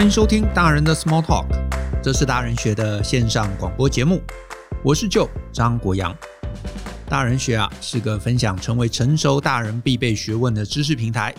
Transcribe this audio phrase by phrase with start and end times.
[0.00, 1.46] 欢迎收听大人的 Small Talk，
[2.02, 4.22] 这是大人学的线上广播节目。
[4.82, 6.16] 我是舅张国阳。
[7.06, 11.34] 大人学啊，是个分享成为成熟大人必备学问的知识平台。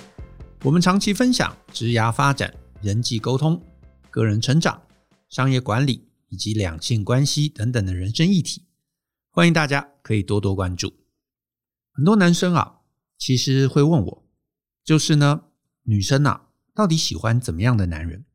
[0.61, 3.59] 我们长期分享职涯发展、人际沟通、
[4.11, 4.79] 个人成长、
[5.27, 8.67] 商业管理以及两性关系等等的人生议题。
[9.31, 10.93] 欢迎大家可以多多关注。
[11.91, 12.75] 很多男生啊，
[13.17, 14.23] 其实会问我，
[14.83, 15.45] 就是呢，
[15.85, 16.43] 女生啊，
[16.75, 18.25] 到底喜欢怎么样的男人？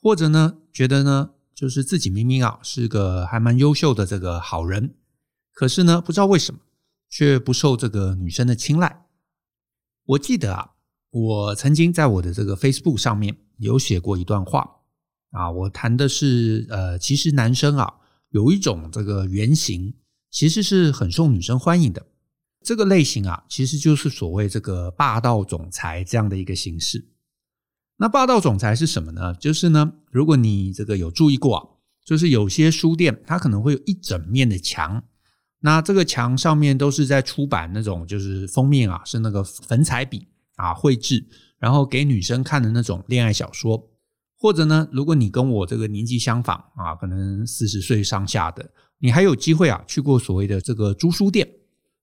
[0.00, 4.94] 或者呢，觉得呢，就是自己明明啊是个还蛮优秀的这个好人，
[5.52, 6.60] 可是呢，不知道为什么
[7.08, 9.04] 却不受这个女生的青睐。
[10.06, 10.72] 我记得啊，
[11.10, 14.78] 我曾经在我的这个 Facebook 上面有写过一段话
[15.32, 17.94] 啊，我谈的是呃，其实男生啊
[18.30, 19.94] 有一种这个原型，
[20.30, 22.06] 其实是很受女生欢迎的。
[22.62, 27.06] 这个类型啊，其实就是所谓这个霸道总裁这样的一个形式。
[28.02, 29.34] 那霸道总裁是什么呢？
[29.34, 31.68] 就是呢，如果你这个有注意过啊，
[32.02, 35.02] 就是有些书店它可能会有一整面的墙，
[35.60, 41.22] 那这个墙上面都是在出版那种就是封面啊，是那个粉彩笔啊绘制，
[41.58, 43.86] 然后给女生看的那种恋爱小说。
[44.38, 51.46] 或者呢，如果你跟我这个年纪相仿啊，可能四十岁上下的，你还有机会啊去过所谓的这个租书店，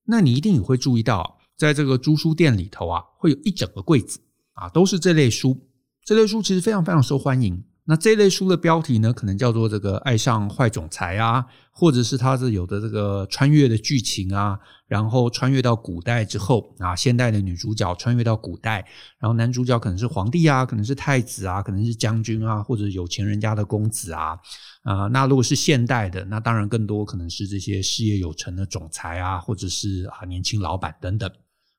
[0.06, 4.20] 那你一定也会注意到，在这个租书店里头啊，会有一整个柜子
[4.54, 5.60] 啊，都是这类书。
[6.08, 7.62] 这类书其实非常非常受欢迎。
[7.84, 18.86] 那这类书的标题呢，可能叫做这个“爱上坏总裁”啊，或者是它是有的这个穿越的剧情啊，然后穿越到古代之后啊，现代的女主角穿越到古代，
[19.20, 24.40] 然后男主角可能是皇帝啊，可能是太子啊，可能是将军啊，或者有钱人家的公子啊
[24.84, 25.08] 啊。
[25.08, 31.30] 那如果是现代的，那当然更多可能是这些事业有成的总裁啊，或者是啊年轻老板等等。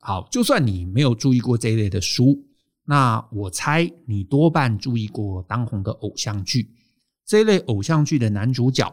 [0.01, 2.45] 好，就算你没有注意过这一类的书。
[2.89, 6.71] 那我猜你多半注意过当红的偶像剧，
[7.23, 8.91] 这一类偶像剧的男主角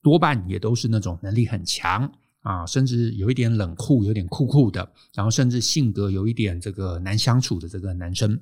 [0.00, 2.08] 多半也都是那种能力很强
[2.42, 8.38] 啊，甚至有一点冷酷，有点酷酷的，然后甚至性格有一点这个难相处的这个男生。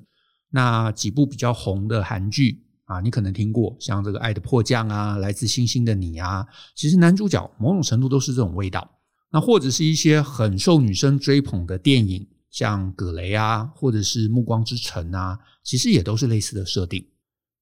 [0.51, 6.45] 那几部比较红的韩剧啊，你可能听过，像这个《爱的迫降》啊，《来自星星的你》啊，
[6.75, 8.87] 其实男主角某种程度都是这种味道。
[9.31, 12.27] 那或者是一些很受女生追捧的电影。
[12.51, 17.07] 像葛雷啊，或者是暮光之城啊，其实也都是类似的设定。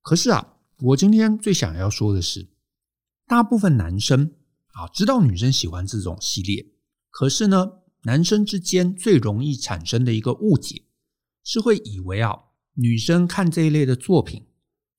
[0.01, 2.49] 可是啊，我今天最想要说的是，
[3.27, 4.33] 大部分男生
[4.73, 6.65] 啊知道女生喜欢这种系列，
[7.11, 7.73] 可是呢，
[8.03, 10.81] 男生之间最容易产生的一个误解，
[11.43, 12.35] 是会以为啊，
[12.73, 14.47] 女生看这一类的作品，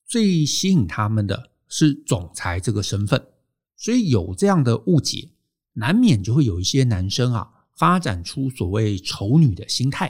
[0.06, 3.26] 最吸引他们的是总裁这个身份，
[3.76, 5.30] 所以有这样的误解，
[5.72, 7.59] 难免就会有一些男生啊。
[7.80, 10.06] 发展出所谓丑女的心态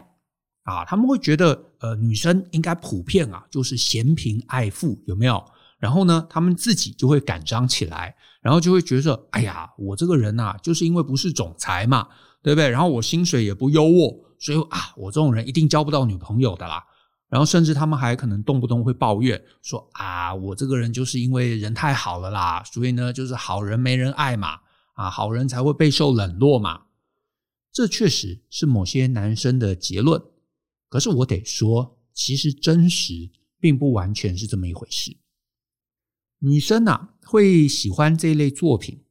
[0.64, 5.40] 啊，他们会觉得呃，女生应该普遍啊，就是嫌贫爱富，有没有？
[5.78, 12.08] 然后呢，他们自己就会感伤起来，然后就会觉得，哎呀，我这个人呐，就是因为不是总裁嘛，
[12.42, 12.68] 对不对？
[12.68, 16.84] 然后我薪水也不优渥，所以啊，我这种人一定交不到女朋友的啦。
[17.28, 24.58] 然后甚至他们还可能动不动会抱怨说啊，我这个人就是因为人太好了啦，所以呢，就是好人没人爱嘛，
[24.94, 26.80] 啊，好人才会备受冷落嘛。
[27.72, 30.20] 这确实是某些男生的结论，
[30.88, 35.16] 可是我得说，其实真实并不完全是这么一回事。
[36.40, 39.04] 女生啊，会喜欢这类作品，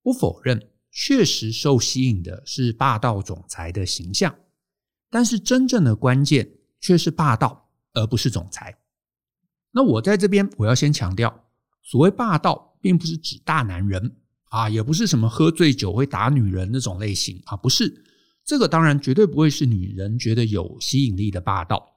[0.00, 4.32] 不否认，确实受吸引的是霸道总裁的形象，
[5.10, 6.48] 但是真正的关键
[6.80, 8.78] 却是霸道，而不是总裁。
[9.72, 11.50] 那我在这边，我要先强调，
[11.82, 14.18] 所谓霸道，并不是指大男人。
[14.50, 18.03] 啊，也不是什么喝醉酒会打女人那种类型啊，不是，
[18.44, 21.96] 这个当然绝对不会是女人觉得有吸引力的霸道。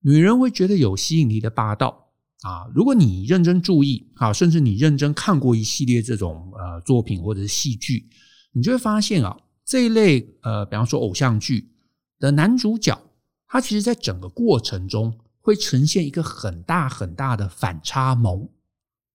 [0.00, 2.12] 女人会觉得有吸引力的霸道
[2.42, 8.08] 啊，如果你认真注意啊，甚至你认真看过一系列这种呃作品或者是戏剧，
[8.52, 11.72] 你就会发现啊，这一类呃，比方说偶像剧
[12.20, 13.00] 的男主角，
[13.48, 18.48] 他其实在整个过程中会呈现一个很大很大的反差萌。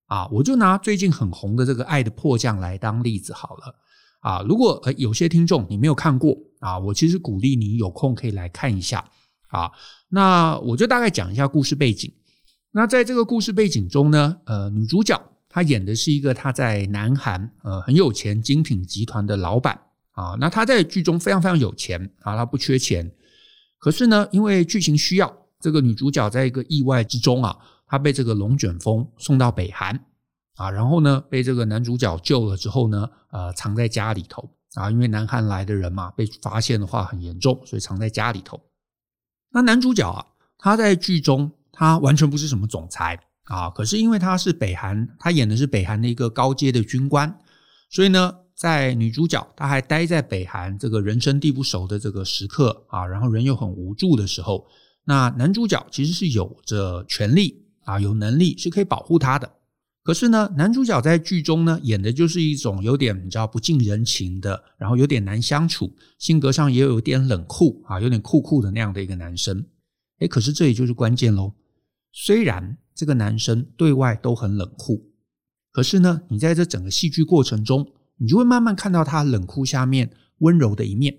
[0.06, 3.74] 啊，我就拿最近很红的这个《爱的迫降》来当例子好了。
[4.22, 9.04] 啊，如果呃有些听众你没有看过啊，我其实鼓励你有空可以来看一下。
[9.48, 9.70] 啊，
[10.08, 12.10] 那我就大概讲一下故事背景。
[12.70, 19.78] 那在这个故事背景中呢，呃，女主角她演的是一个她在南韩呃很有钱精品集团的老板
[20.12, 20.34] 啊。
[20.40, 23.12] 那她在剧中非常非常有钱啊，她不缺钱。
[23.78, 25.30] 可是呢，因为剧情需要，
[25.60, 27.54] 这个女主角在一个意外之中啊。
[27.84, 30.02] 她被这个龙卷风送到北韩
[30.56, 38.60] 啊，然后呢，被这个男主角救了之后呢，呃，藏在家里头啊，因为南韩来的人嘛，被发现的话很严重，所以藏在家里头。
[39.50, 40.24] 那男主角啊，
[40.58, 47.38] 他在剧中他完全不是什么总裁啊，可是因为他是北韩，他演的是北韩的一个高阶的军官，
[47.90, 54.66] 所以呢，在女主角她还待在北韩这个人生地不熟的这个时刻啊，然后人又很无助的时候，
[55.04, 59.50] 那男主角其实是有着权利啊，有能力是可以保护她的。
[60.02, 69.64] 可是呢，男主角在剧中呢演的就是一种有点你知道不近人情的，然后有点难相处，性格上也有点冷酷啊，有点酷酷的那样的一个男生。
[70.18, 71.54] 诶，可是这也就是关键喽，
[72.12, 72.78] 虽然。
[72.94, 75.10] 这个男生对外都很冷酷，
[75.72, 80.10] 可是呢，你在这整个戏剧过程中，你就会慢慢看到他冷酷下面
[80.40, 81.16] 温柔的一面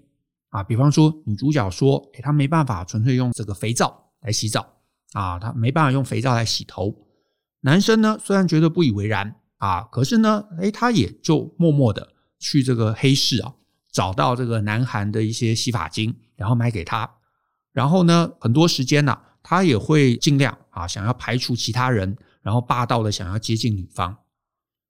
[0.49, 0.63] 啊。
[0.63, 4.71] 比方说，女主角说：“哎，他没办法纯粹用这个肥皂来洗澡
[5.13, 6.95] 啊，他没办法用肥皂来洗头。”
[7.65, 13.53] 男生呢，虽然觉得不以为然啊，可是呢，诶，他也就默默的去这个黑市啊，
[13.91, 17.09] 找到这个南韩的一些洗发精，然后买给他。
[17.71, 24.17] 然后呢，很多时间呢、他也会尽量啊，想要排除其他人，然后霸道的想要接近女方，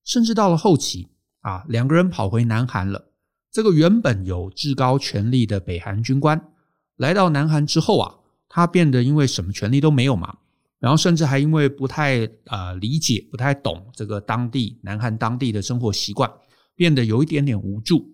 [0.04, 1.10] 甚至到了后期
[1.42, 3.12] 啊，两个人跑回南韩了。
[3.52, 6.50] 这个原本有至高权力的北韩军官
[6.98, 8.16] 来到南韩之后啊，
[8.50, 10.38] 他变得因为什么权力都没有嘛，
[10.84, 16.30] 然后甚至还因为不太呃理解、不太懂这个当地南韩当地的生活习惯，
[16.76, 18.06] 变得有一点点无助。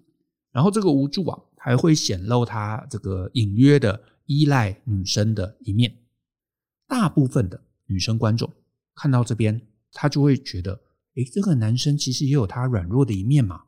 [0.52, 5.92] 然后这个无助啊，还会显露他这个隐约的依赖女生的一面。
[6.88, 8.48] 大部分的女生观众
[8.94, 9.60] 看到这边，
[9.92, 10.80] 她就会觉得，
[11.16, 13.64] 诶，这个男生其实也有他软弱的一面嘛，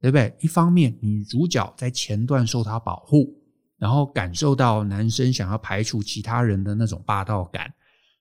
[0.00, 0.34] 对不对？
[0.40, 3.36] 一方面，女主角在前段受他保护，
[3.76, 7.70] 然后感受到男生想要排除其他人的那种霸道感。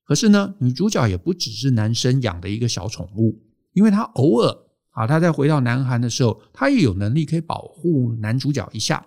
[0.06, 3.44] 可是呢，女主角也不只是男生养的一个小宠物，
[3.74, 4.58] 因为她偶尔
[4.92, 9.06] 啊，她在回到南韩的时候，她也有能力可以保护男主角一下。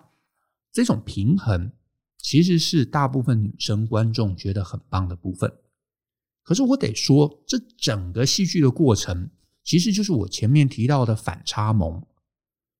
[0.71, 1.71] 这种平衡。
[2.21, 5.49] 其实是大部分女生观众觉得很棒的部分，
[6.43, 9.29] 可是我得说，这整个戏剧的过程，
[9.63, 12.05] 其实就是我前面提到的反差萌。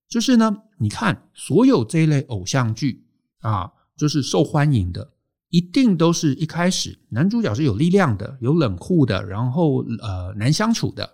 [0.10, 3.08] 就是呢，你看所有这一类偶像剧
[3.40, 5.14] 啊，就是受欢迎的，
[5.50, 11.10] 一定都是一开始男主角是有力量的，有冷酷的，然后呃难相处的。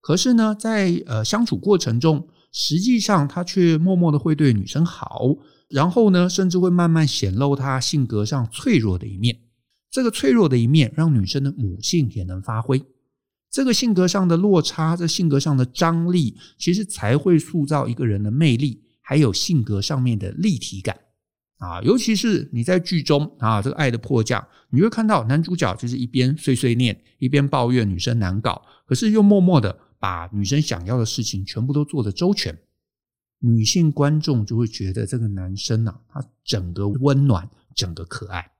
[0.00, 5.36] 可是呢，在呃相处过程中，实际上他却默默的会对女生好。
[5.68, 9.36] 然后呢，甚至会慢慢显露他性格上脆弱的一面。
[9.90, 12.82] 这个脆弱的一面，让女生的母性也能发挥。
[13.50, 20.98] 这个性格上的落差，这性格上的张力，其实才会塑造一个人的魅力，还有性格上面的立体感
[21.62, 21.80] 啊。
[21.82, 32.58] 尤其是你在剧中啊，这个爱的迫降，你会看到男主角就是一边碎碎念，一边抱怨女生难搞，可是又默默的把女生想要的事情全部都做得周全。
[33.38, 38.52] 女性观众就会觉得这个男生啊，他整个温暖，整个可爱。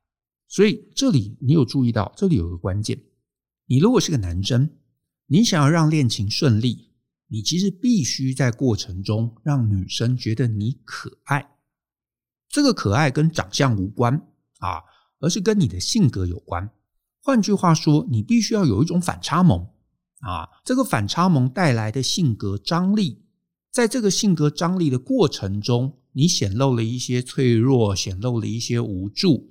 [0.49, 2.99] 所以这里你有注意到，这里有个关键：
[3.67, 4.71] 你如果是个男生，
[5.29, 6.91] 你想要让恋情顺利，
[7.29, 11.52] 你其实必须在过程中让女生觉得你可爱。
[12.53, 14.15] 这个可爱跟长相无关
[14.59, 14.83] 啊，
[15.21, 16.71] 而是跟你的性格有关。
[17.23, 19.67] 换句话说，你必须要有一种反差萌
[20.21, 23.25] 啊，这个反差萌带来的性格张力。
[23.71, 29.51] 在这个性格张力的过程中，你显露了一些脆弱，显露了一些无助，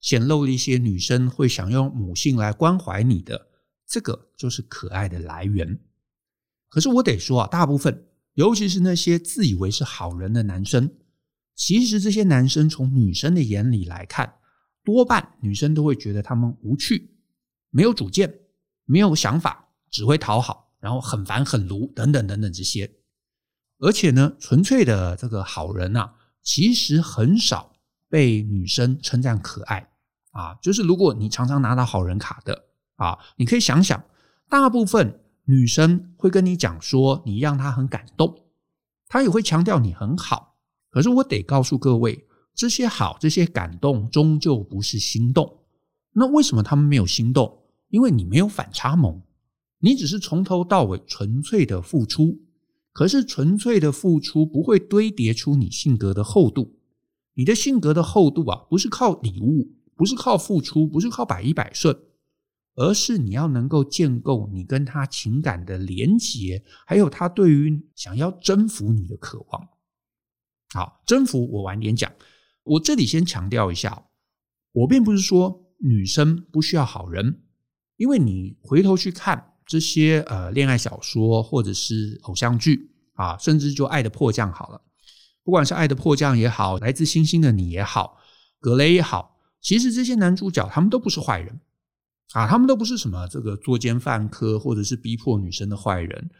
[0.00, 3.48] 显露了一些女生会想用母性来关怀你的，
[3.88, 5.80] 这个就是可爱的来源。
[6.68, 10.88] 可是我得说啊，大部分，尤其是那些自以为是好人的男生，
[11.56, 14.34] 其实这些男生从女生的眼里来看，
[14.84, 17.10] 多半女生都会觉得他们无趣，
[17.70, 18.40] 没有主见，
[18.84, 22.88] 没有想法，只会讨好，然后很烦很卢等等等等这些。
[23.78, 26.10] 而且呢，纯粹的这个好人呐，
[26.42, 27.74] 其实很少
[28.08, 29.90] 被女生称赞可爱
[30.32, 30.54] 啊。
[30.62, 34.04] 就是如果你常常拿到好人卡的啊，你可以想想，
[34.48, 38.44] 大部分女生会跟你讲说你让她很感动，
[39.08, 40.45] 她也会强调你很好。
[40.96, 42.24] 可是我得告诉各位，
[42.54, 45.58] 这些好、这些感动，终究不是心动。
[46.14, 47.64] 那为什么他们没有心动？
[47.90, 49.20] 因为你没有反差萌，
[49.80, 52.40] 你只是从头到尾纯粹的付出。
[52.94, 56.78] 可是纯粹的付出不会堆叠出你性格的厚度，
[57.34, 61.94] 你的性格的厚度啊，不是靠礼物，不是靠付出，不是靠百依百顺，
[62.74, 69.68] 而是你要能够建构你跟他情感的连结，还有他对于想要征服你的渴望。
[70.76, 72.12] 好，征服我晚点讲，
[72.62, 74.04] 我这里先强调一下，
[74.72, 77.40] 我并不是说女生不需要好人，
[77.96, 79.54] 因为你回头去看。
[79.68, 84.80] 这些呃恋爱小说或者是偶像剧啊，甚至就《爱的迫降》好了，
[85.42, 88.16] 不管是《爱的迫降》也好，《来自星星的你》也好，
[88.60, 91.60] 《格雷》也好，其实这些男主角他们都不是坏人，
[92.32, 96.30] 啊，他们都不是什么这个作奸犯科或者是逼迫女生的坏人。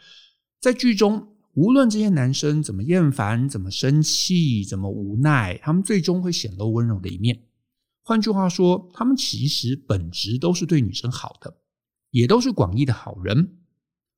[0.61, 7.45] 在剧中，无论这些男生怎么厌烦、怎么生气、怎么无奈，他们最终会显露温柔的一面。
[8.03, 11.57] 换句话说，他们其实本质都是对女生好的，
[12.11, 13.57] 也都是广义的好人。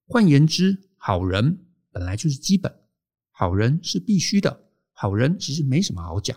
[0.08, 2.74] 换言之，好人本来就是基本，
[3.30, 4.64] 好人是必须的。
[4.92, 6.36] 好人其实没什么好讲。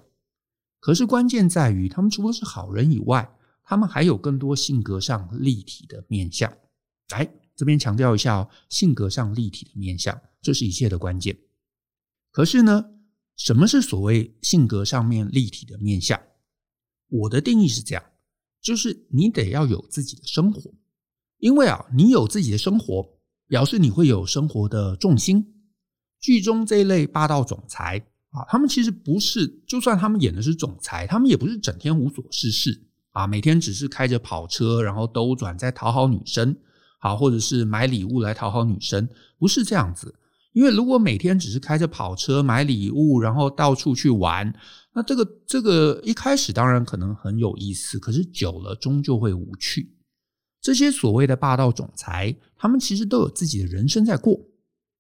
[0.80, 3.28] 可是关键在于，他们除了是好人以外，
[3.64, 6.56] 他们还有更多性格上立体的面相。
[7.10, 11.38] 来，这边强调一下哦，性格上立体的面相，这是一切的关键。
[12.32, 12.86] 可是呢，
[13.36, 16.20] 什么是所谓性格上面立体的面相？
[17.10, 18.04] 我的定义是这样，
[18.62, 20.74] 就是你得要有自己的生活，
[21.40, 25.46] 因为啊，你有自己的生活，表示你会有生活的重心。
[26.20, 27.98] 剧中这一类霸道总裁
[28.30, 36.56] 啊，他们其实不是，就算他们演的是总裁，他们也不是整天无所事事啊，每天只是开着跑车，然后兜转在讨好女生，
[37.00, 40.16] 好，或者是买礼物来讨好女生，不是这样子。
[40.54, 44.54] 因为如果每天只是开着跑车买礼物，然后到处去玩，
[44.94, 49.96] 那这个这个一开始当然可能很有意思，可是久了终究会无趣。
[50.62, 54.40] 这些所谓的霸道总裁，他们其实都有自己的人生在过，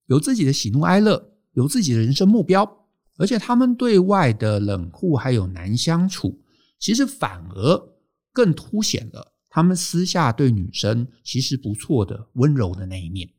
[0.08, 6.42] 有自己的喜怒哀乐，有自己的人生目标，而且他们对外的冷酷还有难相处，
[6.80, 7.94] 其实反而
[8.34, 13.30] 更凸显了他们私下对女生其实不错的温柔的那一面。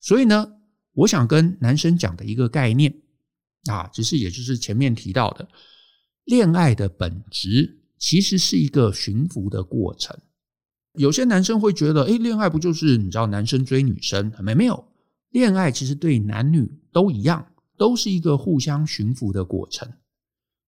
[0.00, 0.54] 所以呢，
[0.94, 2.94] 我想跟男生讲的一个概念
[3.70, 5.48] 啊，其实也就是前面提到的，
[6.24, 10.16] 恋爱的本质其实是一个驯服的过程。
[10.94, 14.32] 有些男生会觉得，诶，恋爱不就是你知道男生追女生？
[14.40, 14.92] 没没有，
[15.30, 17.44] 恋爱其实对男女都一样，
[17.76, 19.92] 都是一个互相驯服的过程。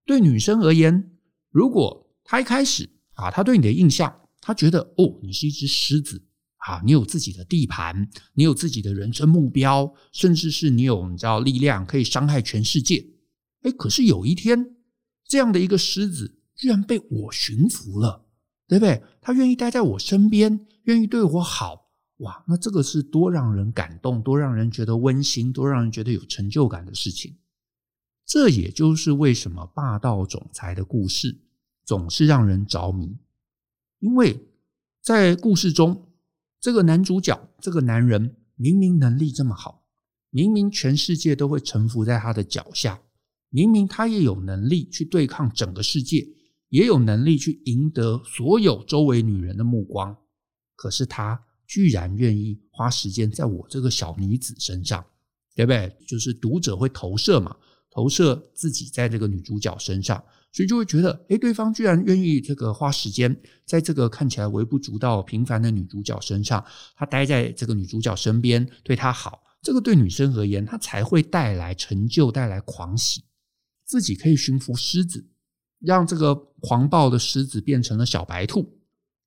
[0.05, 1.11] 对女生而言，
[1.49, 6.26] 如果她一开始啊，她对你的印象，她觉得哦，你是一只狮子。
[6.67, 13.07] 啊，你有自己的地盘，你有自己的人生目标，甚至是你有你知道力量可以伤害全世界。
[13.61, 14.75] 诶，可是有一天，
[15.25, 18.25] 这样的一个狮子居然被我驯服了，
[18.67, 19.01] 对不对？
[19.21, 27.37] 他愿意待在我身边，愿意对我好，哇，那这个是多让人感动，多让人觉得温馨，多让人觉得有成就感的事情。
[28.25, 31.39] 这也就是为什么霸道总裁的故事
[31.85, 33.17] 总是让人着迷，
[33.99, 34.49] 因为
[35.01, 36.03] 在故事中。
[36.59, 39.85] 这个男主角，这个男人明明能力这么好，
[40.31, 42.99] 明明全世界都会臣服在他的脚下，
[43.49, 46.27] 明明他也有能力去对抗整个世界，
[46.69, 50.17] 也有能力去赢得所有周围女人的目光，
[50.75, 55.05] 可是他居然愿意花时间在我这个小女子身上，
[55.55, 55.95] 对不对？
[56.07, 57.55] 就是读者会投射嘛，
[57.91, 60.23] 投射自己在这个女主角身上。
[60.51, 66.63] 所以就会觉得，诶，对方居然愿意这个花时间在这个看起来微不足道、平凡的女主角身上，
[66.95, 73.23] 他待在这个女主角身边，对她好，这个对女生而言，她才会带来成就、带来狂喜。
[73.85, 75.29] 自己可以驯服狮子，
[75.79, 78.79] 让这个狂暴的狮子变成了小白兔，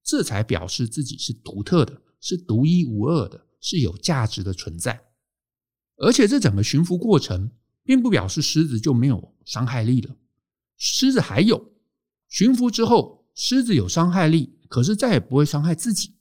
[0.03, 5.01] 这才表示自己是独特的，是独一无二的，是有价值的存在。
[5.97, 7.53] 而且这整个驯服过程，
[7.85, 10.17] 并不表示狮子就没有伤害力了。
[10.83, 11.73] 狮子还有
[12.27, 16.15] 驯服之后，狮子有伤害力，可是再也不会伤害自己，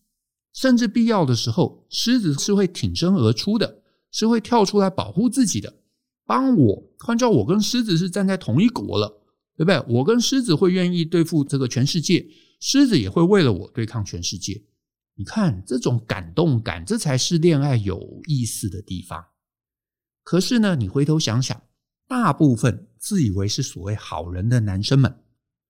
[0.54, 5.74] 甚至必要的时候，狮子是会挺身而出的，是会跳出来保护自己的，
[6.25, 6.84] 帮我。
[7.00, 9.08] 换叫我跟狮子是站在同一国了，
[9.56, 9.82] 对不对？
[9.88, 12.28] 我跟狮子会愿意对付这个全世界，
[12.60, 14.62] 狮子也会为了我对抗全世界。
[15.16, 19.24] 你看这种感动感，这才是恋爱有意思的地方。
[20.25, 21.62] 可是呢，你回头想想。
[22.08, 25.24] 大部分自以为是所谓好人的男生们，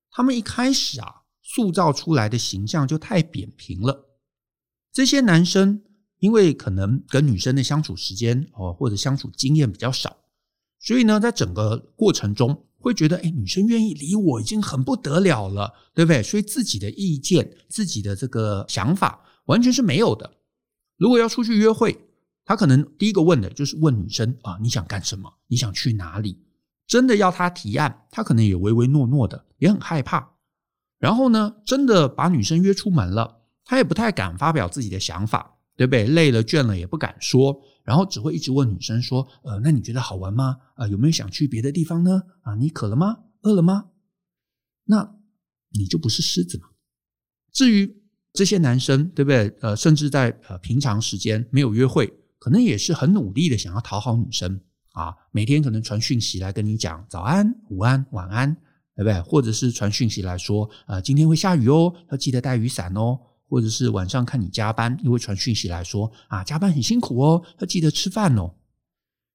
[0.10, 4.08] 他们一开始啊，塑造出来的形象就太扁平了。
[4.92, 5.84] 这些男生
[6.18, 10.18] 因为可能跟女生的相处时间哦，或者相处经验比较少，
[10.80, 16.24] 所以呢，在整个过程中会觉得，哎，女生愿意理我已经很不得了了，对不对？
[16.24, 20.38] 所以自己的意见、自己的这个想法完全是没有的。
[20.98, 21.98] 如果要出去约会，
[22.44, 25.32] 他可能第一个问的就是问女生啊，你想干什么？
[25.48, 26.44] 你想去哪里？
[26.90, 30.36] 真的要他提案，他可能也唯唯诺诺的，也很害怕。
[30.98, 36.08] 然后呢，真的把女生约出门了，他也不太敢发表自己的想法，对不对？
[36.08, 40.58] 累了倦了也不敢说，然后只会一直问女生说：“呃，那你觉得好玩吗？
[40.74, 42.24] 啊，有没有想去别的地方呢？
[42.42, 43.20] 啊，你渴了吗？
[43.44, 43.92] 饿了吗？
[44.86, 45.16] 那
[45.78, 46.70] 你就不是狮子嘛。
[47.54, 48.02] 至于
[48.34, 49.56] 这些男生，对不对？
[49.62, 52.12] 呃，甚至在呃平常时间没有约会。
[52.40, 54.62] 可能也是很努力的想要讨好女生
[55.00, 58.54] 啊，每天可能传讯息来跟你讲早安、午安、晚安，
[58.96, 59.22] 对不对？
[59.22, 63.20] 或者是传讯息来说，呃，今天会下雨哦，要记得带雨伞哦。
[63.52, 68.54] 或者是晚上看你加班，又会传讯息来说啊，加班很辛苦哦，要记得吃饭哦。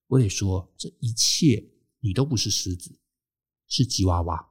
[0.07, 1.61] 我得说，这一切
[1.99, 2.97] 你都不是狮子，
[3.67, 4.51] 是吉娃娃。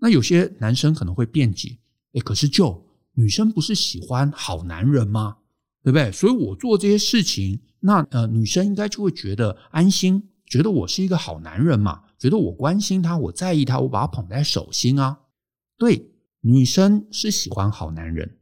[0.00, 1.78] 那有些男生可能会辩解，
[2.14, 5.36] 诶，可是就女生不是喜欢好男人吗？
[5.84, 6.10] 对不对？
[6.10, 15.20] 所以我做这些事情，那呃，女生应该就会觉得安心，觉得我是一个好男人嘛，觉得我关心他，我在意他，我把他捧在手心啊。
[15.78, 18.38] 对，女生是喜欢好男人。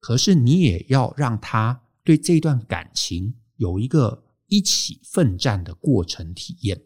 [0.00, 6.80] 可是你也要让他对这段感情有一个一起奋战的过程体验。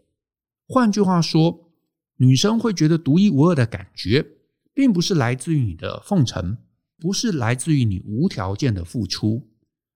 [0.67, 1.71] 换句话说，
[2.17, 4.27] 女生会觉得独一无二的感觉，
[4.75, 6.59] 并不是来自于你的奉承，
[6.99, 9.49] 不是来自于你无条件的付出，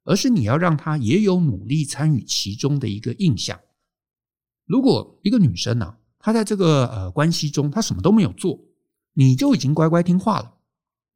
[0.04, 3.58] 而是你要让她也有努力参与其中的一个印象。
[4.66, 8.58] 如果一个女生呢、啊，她在这个呃关系中，她什么都没有做，
[9.14, 10.54] 你就已经乖乖听话了。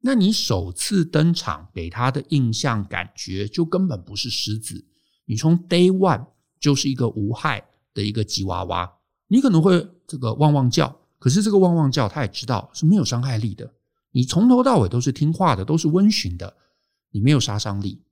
[0.01, 4.85] 那你首次登场给他的印象感觉就根本不是狮子，
[5.25, 6.25] 你从 day one
[6.59, 8.89] 就是一个无害的一个吉娃娃，
[9.27, 13.73] 你可能会这个汪汪叫，可是这个汪汪叫他也知道是没有伤害力的，
[14.11, 16.55] 你从头到尾都是听话的，都是温驯的，
[17.11, 18.03] 你没有杀伤力。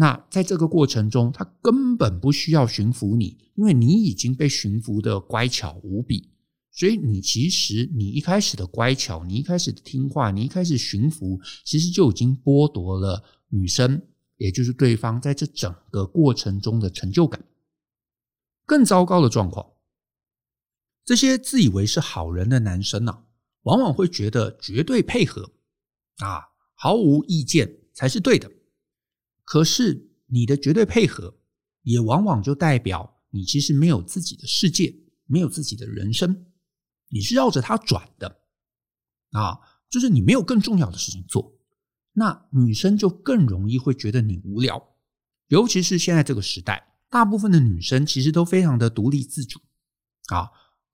[0.00, 6.30] 那在这个过程中，他根本不需要驯服你，因为你已经被驯服的乖巧无比。
[6.70, 14.00] 所以你其实你一开始的乖巧，你一开始的听话，你一开始驯服，其实就已经剥夺了女生，
[14.36, 17.44] 也就是对方在这整个过程中的成就感。
[18.64, 19.66] 更糟糕的状况，
[21.04, 23.24] 这些自以为是好人的男生呢，
[23.62, 25.50] 往往会觉得绝对配合
[26.18, 28.48] 啊，毫无意见才是对的。
[29.50, 31.38] 可是你的绝对配合，
[31.80, 36.44] 也往往就代表你其实没有自己的世界，没有自己的人生。
[37.08, 38.42] 你是绕着他转的
[39.30, 41.58] 啊，就是你没有更重要的事情做，
[42.12, 44.94] 那女生就更容易会觉得你无聊。
[45.46, 49.58] 尤其是现在这个时代，大部分的女生其实都非常的独立自主
[50.26, 50.50] 啊，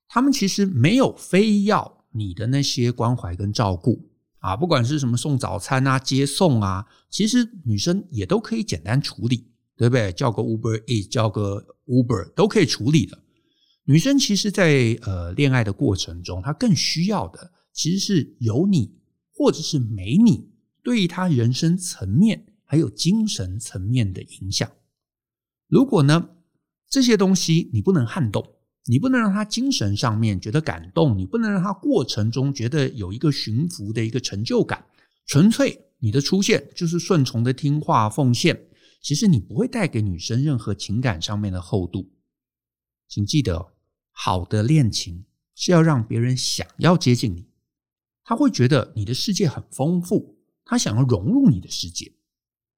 [0.07, 4.14] 她们其实没有非要你的那些关怀跟照顾
[4.45, 10.13] 啊，不管是什么送早餐啊、接送啊，其实女生也都可以简单处理，对不对？
[10.13, 13.19] 叫个 Uber e 叫个 Uber 都可以处理的。
[13.85, 18.95] 女生其实在，在呃恋爱的过程中，她更需要的其实是有你，
[19.33, 20.51] 或者是没你，
[20.83, 24.71] 对于她人生层面还有精神层面的影响。
[25.69, 26.29] 如果呢，
[26.91, 28.54] 这些东西你不能撼动，
[28.87, 34.85] 你不能让她精神上面觉得感动，你不能让她过程中觉得有一个驯服的一个成就感，
[35.27, 38.69] 纯粹你的出现就是顺从的听话奉献，
[39.01, 42.11] 其实你不会带给女生任何情感上面的厚度。
[43.09, 43.71] 请记得。
[44.17, 45.25] 好的恋情
[45.57, 47.49] 是要让别人想要接近你，
[48.23, 52.13] 他会觉得你的世界很丰富，他想要融入你的世界。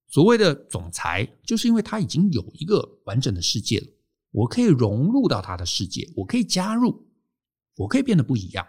[0.09, 3.87] 所谓的总裁，就是因为他已经有一个完整的世界了，
[4.37, 7.07] 我可以融入到他的世界，我可以加入，
[7.77, 8.67] 我可以变得不一样。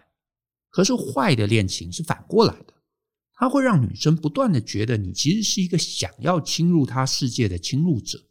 [0.70, 2.74] 可是坏的恋情是反过来的，
[3.34, 8.30] 他会让女生不断的觉得你其实是一个想要侵入他世界的侵入者，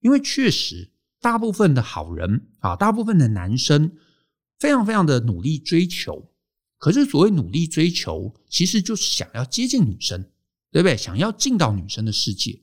[0.00, 0.92] 因为确实。
[1.22, 3.94] 大部分的好人啊，大部分的男生
[4.58, 6.32] 非常非常的努力追求，
[6.78, 10.22] 可是所谓努力追求，其实就是想要接近女生，
[10.72, 10.96] 对不对？
[10.96, 12.62] 想要进到女生的世界，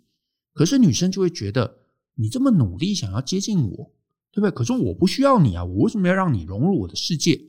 [0.54, 1.86] 可是女生就会觉得
[2.18, 3.94] 你这么努力想要接近我，
[4.32, 4.52] 对不对？
[4.52, 7.40] 可是我不需要你啊，我为什么要让你融入我的世界？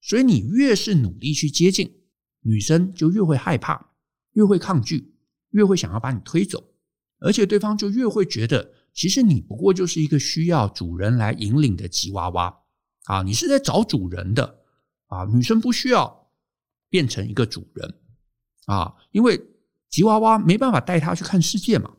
[0.00, 1.92] 所以你越是努力去接近，
[2.42, 3.92] 女生就越会害怕，
[4.32, 5.14] 越会抗拒，
[5.50, 6.62] 越会想要把你推走，
[7.18, 8.72] 而且对方就越会觉得。
[8.92, 12.62] 其实你不过就是一个需要主人来引领的吉娃娃
[13.04, 13.22] 啊！
[13.22, 14.62] 你是在找主人的
[15.06, 15.24] 啊！
[15.26, 16.28] 女生不需要
[16.88, 17.94] 变成一个主人
[18.66, 19.40] 啊，因为
[19.88, 21.98] 吉娃娃没办法带她去看世界嘛。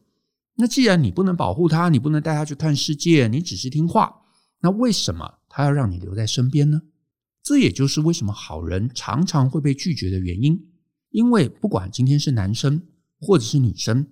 [0.55, 4.21] 那既然你不能保护他，你不能带他去看世界，你只是听话，
[4.61, 6.81] 那为什么他要让你留在身边呢？
[7.43, 10.67] 这也就是为什么好人常常会被拒绝的原因。
[11.09, 12.83] 因为不管今天是男生
[13.19, 14.07] 或者是女生。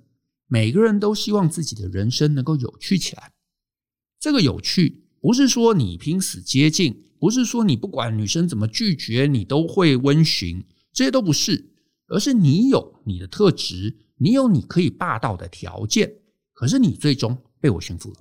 [0.52, 3.34] 每个人都希望自己的人生能够有趣起来。
[4.20, 11.76] 这个有趣不是说你拼死接近，不是说你不管女生怎么拒绝你都会温驯，这些都不是，
[12.08, 16.12] 而是你有你的特质，你有你可以霸道的条件，
[16.60, 18.18] 可是你最终被我驯服了。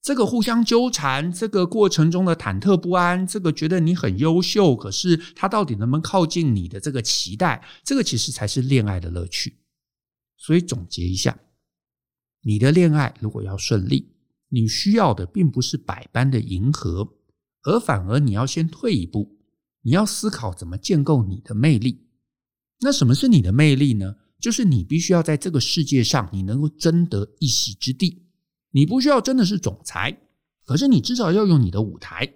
[0.00, 9.64] 这个互相纠缠，这个过程中的忐忑不安，这个觉得你很优秀，可是他到底能不能靠近你的这个期待，这个其实才是恋爱的乐趣。
[10.36, 11.36] 所以总结一下，
[12.42, 14.14] 你的恋爱如果要顺利，
[14.50, 17.16] 你需要的并不是百般的迎合，
[17.64, 19.40] 而反而你要先退一步，
[19.82, 22.06] 你要思考怎么建构你的魅力。
[22.78, 24.14] 那什么是你的魅力呢？
[24.40, 28.26] 就是你必须要在这个世界上，你能够争得一席之地。
[28.70, 30.16] 你不需要真的是总裁，
[30.64, 32.32] 可是你至少要有你的舞台，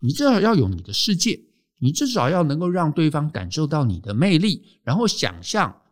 [0.00, 1.40] 你至少要有你的世界，
[1.78, 5.82] 你至少要能够让对方感受到你的魅力，然后想象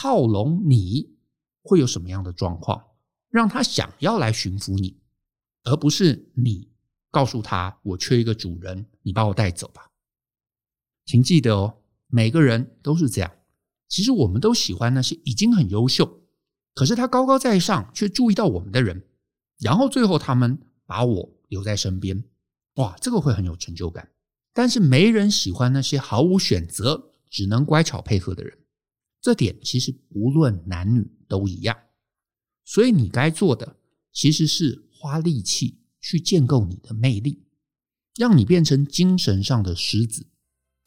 [0.00, 1.16] 靠拢你
[1.62, 2.82] 会有什么样的状况，
[3.30, 5.00] 让他想要来驯服你，
[5.64, 6.68] 而不是你
[7.10, 9.90] 告诉他我缺一个主人，你把我带走吧。
[11.06, 13.30] 请记得哦，每个人都是这样。
[13.88, 16.20] 其实我们都喜欢那些已经很优秀，
[16.74, 19.06] 可是他高高在上却注意到我们的人，
[19.58, 22.24] 然后最后他们把我留在身边，
[22.74, 24.10] 哇，这个会很有成就感。
[24.52, 28.58] 但是没人喜欢那些毫无选择、只能乖巧配合的人。
[29.20, 31.76] 这点其实无论男女都一样。
[32.64, 33.76] 所以你该做的
[34.12, 37.44] 其实是花力气去建构你的魅力，
[38.16, 40.26] 让你变成精神上的狮子。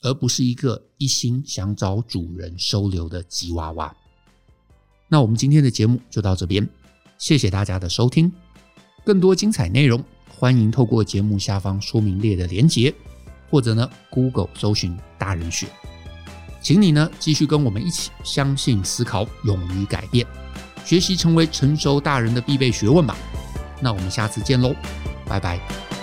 [0.01, 3.95] 而不是一个一心想找主人收留的吉娃娃。
[5.07, 6.67] 那我们今天的节目就到这边，
[7.17, 8.31] 谢谢大家的收听。
[9.03, 12.93] 更多精彩内容，欢迎透过节目下方说明列的连结，
[13.49, 15.67] 或者呢 Google 搜寻大人学。
[16.61, 20.25] 请你呢继续跟我们一起相信、思考、勇于改变，
[20.85, 23.17] 学习成为成熟大人的必备学问吧。
[23.81, 24.75] 那我们下次见喽，
[25.25, 26.00] 拜拜。